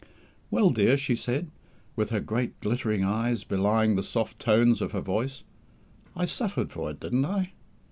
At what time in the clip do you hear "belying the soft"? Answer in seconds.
3.43-4.39